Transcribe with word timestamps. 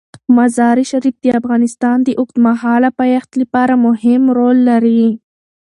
مزارشریف 0.37 1.15
د 1.23 1.27
افغانستان 1.39 1.97
د 2.03 2.09
اوږدمهاله 2.19 2.89
پایښت 2.99 3.31
لپاره 3.41 3.73
مهم 3.85 4.23
رول 4.37 4.57
لري. 4.69 5.05